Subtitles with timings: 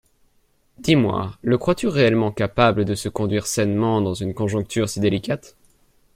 [0.79, 5.55] Dis-moi, le crois-tu réellement capable de se conduire sainement dans une conjoncture si délicate?